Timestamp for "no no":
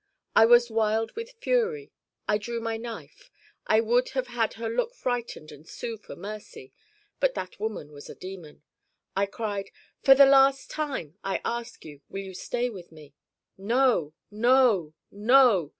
13.59-14.95, 14.31-15.69